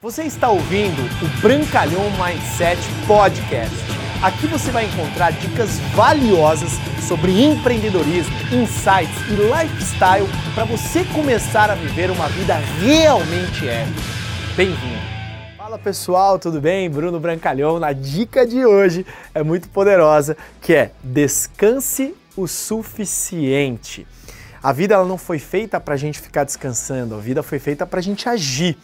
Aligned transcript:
Você 0.00 0.22
está 0.22 0.48
ouvindo 0.48 1.02
o 1.02 1.40
Brancalhão 1.42 2.04
Mindset 2.12 2.80
Podcast. 3.04 3.74
Aqui 4.22 4.46
você 4.46 4.70
vai 4.70 4.84
encontrar 4.84 5.32
dicas 5.32 5.80
valiosas 5.92 6.70
sobre 7.08 7.42
empreendedorismo, 7.42 8.32
insights 8.52 9.18
e 9.28 9.34
lifestyle 9.34 10.28
para 10.54 10.64
você 10.66 11.04
começar 11.06 11.68
a 11.68 11.74
viver 11.74 12.12
uma 12.12 12.28
vida 12.28 12.54
realmente 12.80 13.68
épica. 13.68 14.00
Bem-vindo! 14.56 15.02
Fala 15.56 15.76
pessoal, 15.76 16.38
tudo 16.38 16.60
bem? 16.60 16.88
Bruno 16.88 17.18
Brancalhão. 17.18 17.80
Na 17.80 17.92
dica 17.92 18.46
de 18.46 18.64
hoje 18.64 19.04
é 19.34 19.42
muito 19.42 19.68
poderosa, 19.68 20.36
que 20.60 20.74
é 20.74 20.92
descanse 21.02 22.14
o 22.36 22.46
suficiente. 22.46 24.06
A 24.62 24.72
vida 24.72 24.94
ela 24.94 25.04
não 25.04 25.18
foi 25.18 25.40
feita 25.40 25.80
para 25.80 25.94
a 25.94 25.98
gente 25.98 26.20
ficar 26.20 26.44
descansando, 26.44 27.16
a 27.16 27.18
vida 27.18 27.42
foi 27.42 27.58
feita 27.58 27.84
para 27.84 27.98
a 27.98 28.02
gente 28.02 28.28
agir. 28.28 28.78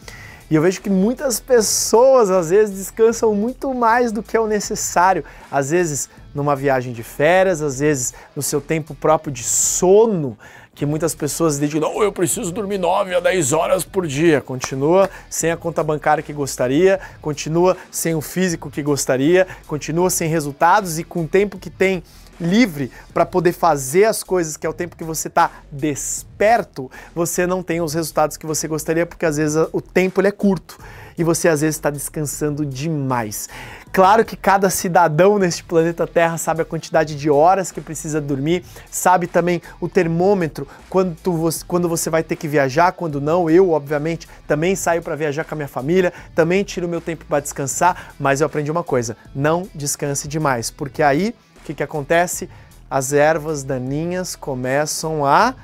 E 0.49 0.55
eu 0.55 0.61
vejo 0.61 0.79
que 0.81 0.89
muitas 0.89 1.39
pessoas 1.39 2.29
às 2.29 2.51
vezes 2.51 2.75
descansam 2.75 3.33
muito 3.33 3.73
mais 3.73 4.11
do 4.11 4.21
que 4.21 4.37
é 4.37 4.39
o 4.39 4.45
necessário. 4.45 5.23
Às 5.51 5.71
vezes 5.71 6.09
numa 6.35 6.55
viagem 6.55 6.93
de 6.93 7.01
férias, 7.01 7.61
às 7.61 7.79
vezes 7.79 8.13
no 8.35 8.43
seu 8.43 8.61
tempo 8.61 8.93
próprio 8.93 9.31
de 9.31 9.41
sono, 9.41 10.37
que 10.75 10.85
muitas 10.85 11.15
pessoas 11.15 11.57
dizem, 11.57 11.79
não, 11.79 12.03
eu 12.03 12.11
preciso 12.11 12.51
dormir 12.51 12.77
9 12.77 13.15
a 13.15 13.19
10 13.21 13.53
horas 13.53 13.85
por 13.85 14.05
dia. 14.05 14.41
Continua 14.41 15.09
sem 15.29 15.49
a 15.49 15.57
conta 15.57 15.81
bancária 15.81 16.21
que 16.21 16.33
gostaria, 16.33 16.99
continua 17.21 17.77
sem 17.89 18.13
o 18.13 18.21
físico 18.21 18.69
que 18.69 18.83
gostaria, 18.83 19.47
continua 19.65 20.09
sem 20.09 20.29
resultados 20.29 20.99
e 20.99 21.03
com 21.05 21.23
o 21.23 21.27
tempo 21.27 21.57
que 21.57 21.69
tem 21.69 22.03
livre 22.39 22.91
para 23.13 23.25
poder 23.25 23.53
fazer 23.53 24.05
as 24.05 24.23
coisas, 24.23 24.57
que 24.57 24.65
é 24.65 24.69
o 24.69 24.73
tempo 24.73 24.95
que 24.95 25.03
você 25.03 25.27
está 25.27 25.51
desperto, 25.71 26.89
você 27.13 27.45
não 27.47 27.63
tem 27.63 27.81
os 27.81 27.93
resultados 27.93 28.37
que 28.37 28.45
você 28.45 28.67
gostaria, 28.67 29.05
porque 29.05 29.25
às 29.25 29.37
vezes 29.37 29.57
o 29.71 29.81
tempo 29.81 30.21
ele 30.21 30.27
é 30.27 30.31
curto 30.31 30.77
e 31.17 31.23
você 31.23 31.47
às 31.47 31.61
vezes 31.61 31.75
está 31.75 31.89
descansando 31.89 32.65
demais. 32.65 33.47
Claro 33.91 34.25
que 34.25 34.35
cada 34.35 34.69
cidadão 34.69 35.39
neste 35.39 35.63
planeta 35.63 36.05
Terra 36.05 36.37
sabe 36.37 36.61
a 36.61 36.65
quantidade 36.65 37.15
de 37.15 37.29
horas 37.29 37.71
que 37.71 37.79
precisa 37.79 38.19
dormir, 38.19 38.65
sabe 38.91 39.25
também 39.25 39.61
o 39.79 39.87
termômetro 39.87 40.67
quando, 40.89 41.15
você, 41.31 41.63
quando 41.65 41.87
você 41.87 42.09
vai 42.09 42.21
ter 42.21 42.35
que 42.35 42.47
viajar, 42.47 42.91
quando 42.91 43.21
não. 43.21 43.49
Eu, 43.49 43.71
obviamente, 43.71 44.27
também 44.45 44.75
saio 44.75 45.01
para 45.01 45.15
viajar 45.15 45.45
com 45.45 45.55
a 45.55 45.57
minha 45.57 45.67
família, 45.67 46.11
também 46.33 46.63
tiro 46.63 46.89
meu 46.89 46.99
tempo 46.99 47.23
para 47.23 47.39
descansar, 47.39 48.13
mas 48.19 48.41
eu 48.41 48.47
aprendi 48.47 48.69
uma 48.69 48.83
coisa: 48.83 49.15
não 49.33 49.65
descanse 49.73 50.27
demais, 50.27 50.69
porque 50.69 51.01
aí 51.01 51.33
que, 51.65 51.73
que 51.73 51.83
acontece? 51.83 52.47
As 52.89 53.11
ervas 53.11 53.63
daninhas 53.63 54.35
começam 54.35 55.25
a 55.25 55.55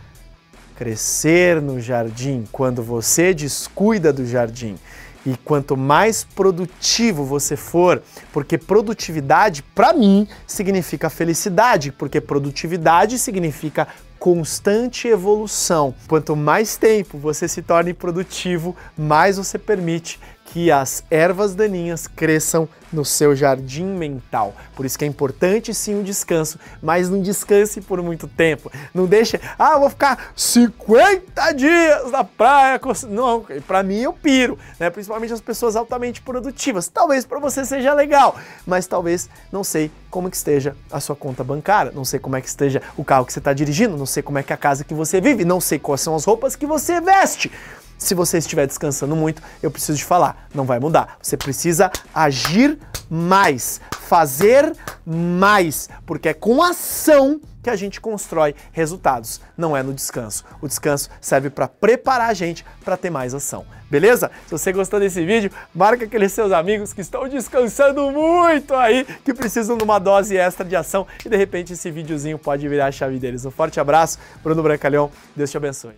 crescer 0.76 1.62
no 1.62 1.80
jardim 1.80 2.48
quando 2.52 2.82
você 2.82 3.34
descuida 3.34 4.12
do 4.12 4.26
jardim. 4.26 4.78
E 5.24 5.38
quanto 5.46 5.78
mais 5.78 6.24
produtivo 6.24 7.24
você 7.24 7.56
for, 7.56 8.02
porque 8.34 8.58
produtividade 8.58 9.62
para 9.62 9.94
mim 9.94 10.28
significa 10.48 11.12
felicidade, 11.12 11.92
porque 11.92 12.20
produtividade 12.20 13.20
significa 13.20 13.88
constante 14.22 15.08
evolução. 15.08 15.96
Quanto 16.08 16.36
mais 16.36 16.78
tempo 16.78 17.18
você 17.18 17.48
se 17.48 17.64
torne 17.64 17.92
produtivo, 17.92 18.76
mais 18.96 19.38
você 19.38 19.58
permite 19.58 20.20
que 20.46 20.70
as 20.70 21.04
ervas 21.10 21.56
daninhas 21.56 22.06
cresçam 22.06 22.70
no 22.94 23.04
seu 23.04 23.36
jardim 23.36 23.86
mental. 23.86 24.54
Por 24.76 24.86
isso 24.86 25.00
que 25.00 25.06
é 25.06 25.08
importante 25.08 25.74
sim 25.74 26.00
o 26.00 26.04
descanso, 26.04 26.60
mas 26.84 27.10
não 27.10 27.20
descanse 27.20 27.82
por 27.82 28.00
muito 28.04 28.28
tempo. 28.28 28.72
Não 28.94 29.08
deixe, 29.08 29.42
ah, 29.58 29.80
vou 29.80 29.90
ficar 29.90 30.32
50 30.36 31.54
dias 31.54 32.12
na 32.12 32.24
praia. 32.24 32.80
Não, 33.10 33.44
para 33.66 33.82
mim 33.82 34.02
eu 34.02 34.14
piro, 34.14 34.60
né? 34.80 34.92
Principalmente 34.92 35.34
as 35.34 35.42
pessoas 35.42 35.76
altamente 35.76 36.22
produtivas. 36.22 36.88
Talvez 36.88 37.26
para 37.26 37.40
você 37.40 37.66
seja 37.66 37.92
legal, 37.96 38.36
mas 38.68 38.86
talvez 38.86 39.28
não 39.52 39.64
sei 39.64 39.90
como 40.12 40.30
que 40.30 40.36
esteja 40.36 40.76
a 40.92 41.00
sua 41.00 41.16
conta 41.16 41.44
bancária, 41.44 41.92
não 41.96 42.06
sei 42.06 42.20
como 42.20 42.36
é 42.36 42.42
que 42.42 42.48
esteja 42.48 42.82
o 42.98 43.04
carro 43.04 43.26
que 43.26 43.34
você 43.34 43.40
está 43.40 43.54
dirigindo, 43.54 43.98
não 43.98 44.06
sei 44.06 44.22
como 44.22 44.38
é 44.38 44.44
que 44.44 44.54
é 44.54 44.56
a 44.56 44.58
casa 44.58 44.84
que 44.84 44.94
você 44.94 45.20
vive, 45.20 45.46
não 45.46 45.60
sei 45.60 45.80
quais 45.80 46.02
são 46.02 46.14
as 46.14 46.26
roupas 46.26 46.56
que 46.56 46.68
você 46.68 47.00
veste. 47.02 47.52
Se 47.98 48.14
você 48.14 48.40
estiver 48.40 48.68
descansando 48.68 49.16
muito, 49.16 49.42
eu 49.64 49.72
preciso 49.72 49.98
te 49.98 50.06
falar, 50.06 50.48
não 50.54 50.66
vai 50.66 50.80
mudar. 50.80 51.18
Você 51.22 51.38
precisa 51.38 51.92
agir 52.14 52.78
mais, 53.10 53.80
fazer 54.12 54.74
mais, 55.06 55.88
porque 56.06 56.28
é 56.28 56.34
com 56.34 56.62
ação 56.62 57.40
que 57.64 57.70
a 57.70 57.78
gente 57.78 58.02
constrói 58.02 58.54
resultados, 58.74 59.40
não 59.56 59.78
é 59.78 59.82
no 59.82 59.94
descanso. 59.94 60.44
O 60.62 60.68
descanso 60.68 61.10
serve 61.22 61.50
para 61.50 61.66
preparar 61.66 62.30
a 62.30 62.34
gente 62.34 62.66
para 62.84 62.98
ter 62.98 63.10
mais 63.10 63.34
ação. 63.34 63.66
Beleza? 63.90 64.30
Se 64.48 64.52
você 64.52 64.74
gostou 64.74 65.00
desse 65.00 65.24
vídeo, 65.26 65.50
marca 65.74 66.04
aqueles 66.04 66.34
seus 66.34 66.52
amigos 66.52 66.92
que 66.92 67.00
estão 67.00 67.26
descansando 67.30 68.12
muito 68.12 68.74
aí, 68.74 69.08
que 69.24 69.34
precisam 69.34 69.78
de 69.78 69.84
uma 69.86 69.98
dose 69.98 70.36
extra 70.36 70.66
de 70.66 70.76
ação 70.76 71.08
e 71.26 71.30
de 71.30 71.38
repente 71.38 71.72
esse 71.72 71.90
videozinho 71.90 72.38
pode 72.38 72.68
virar 72.68 72.88
a 72.88 72.92
chave 72.92 73.18
deles. 73.18 73.46
Um 73.46 73.52
forte 73.52 73.80
abraço, 73.80 74.20
Bruno 74.44 74.62
Brancalhão, 74.62 75.10
Deus 75.34 75.50
te 75.50 75.56
abençoe. 75.56 75.94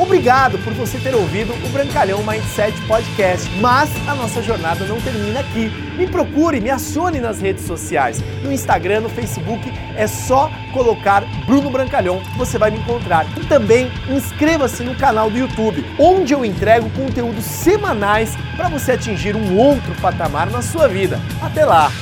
Obrigado 0.00 0.58
por 0.60 0.72
você 0.72 0.98
ter 0.98 1.14
ouvido 1.14 1.52
o 1.52 1.68
Brancalhão 1.68 2.22
Mindset 2.22 2.72
Podcast, 2.86 3.50
mas 3.60 3.90
a 4.08 4.14
nossa 4.14 4.42
jornada 4.42 4.86
não 4.86 4.98
termina 4.98 5.40
aqui. 5.40 5.68
Me 5.94 6.06
procure, 6.06 6.58
me 6.58 6.70
acione 6.70 7.20
nas 7.20 7.38
redes 7.38 7.66
sociais. 7.66 8.18
No 8.42 8.50
Instagram, 8.50 9.02
no 9.02 9.10
Facebook, 9.10 9.70
é 9.94 10.06
só 10.06 10.50
colocar 10.72 11.22
Bruno 11.44 11.68
Brancalhão, 11.68 12.22
você 12.38 12.56
vai 12.56 12.70
me 12.70 12.78
encontrar. 12.78 13.26
E 13.38 13.44
também 13.44 13.92
inscreva-se 14.08 14.82
no 14.82 14.94
canal 14.94 15.30
do 15.30 15.36
YouTube, 15.36 15.84
onde 15.98 16.32
eu 16.32 16.46
entrego 16.46 16.88
conteúdos 16.90 17.44
semanais 17.44 18.34
para 18.56 18.70
você 18.70 18.92
atingir 18.92 19.36
um 19.36 19.58
outro 19.58 19.94
patamar 20.00 20.50
na 20.50 20.62
sua 20.62 20.88
vida. 20.88 21.20
Até 21.42 21.66
lá! 21.66 21.92